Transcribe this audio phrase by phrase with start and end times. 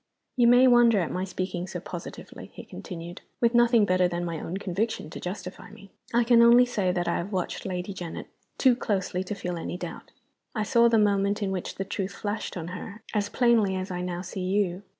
[0.35, 4.39] "You may wonder at my speaking so positively," he continued, "with nothing better than my
[4.39, 5.91] own conviction to justify me.
[6.11, 8.25] I can only say that I have watched Lady Janet
[8.57, 10.09] too closely to feel any doubt.
[10.55, 14.01] I saw the moment in which the truth flashed on her, as plainly as I
[14.01, 14.81] now see you.